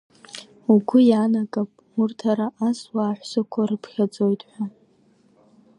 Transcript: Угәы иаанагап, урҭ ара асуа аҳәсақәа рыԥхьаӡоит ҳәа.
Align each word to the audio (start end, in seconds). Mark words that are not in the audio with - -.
Угәы 0.73 0.99
иаанагап, 1.09 1.71
урҭ 1.99 2.19
ара 2.31 2.47
асуа 2.67 3.01
аҳәсақәа 3.07 3.69
рыԥхьаӡоит 3.69 4.41
ҳәа. 4.49 4.65